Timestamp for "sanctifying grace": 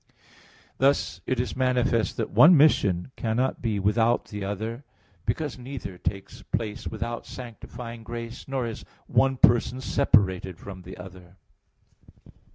7.27-8.47